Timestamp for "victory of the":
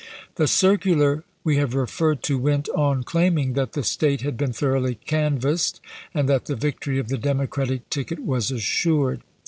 6.55-7.19